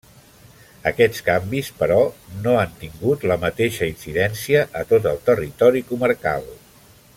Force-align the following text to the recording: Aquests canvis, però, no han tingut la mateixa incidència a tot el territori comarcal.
Aquests 0.91 1.19
canvis, 1.27 1.69
però, 1.81 1.97
no 2.47 2.55
han 2.61 2.73
tingut 2.79 3.27
la 3.33 3.37
mateixa 3.45 3.91
incidència 3.93 4.67
a 4.83 4.85
tot 4.95 5.07
el 5.13 5.23
territori 5.31 5.87
comarcal. 5.93 6.53